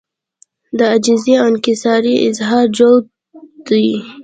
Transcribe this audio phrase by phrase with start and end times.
[0.77, 3.05] د عاجزۍاو انکسارۍ اظهار جوت
[3.67, 3.87] دی